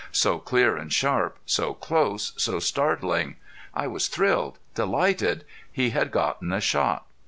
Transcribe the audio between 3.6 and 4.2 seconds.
I was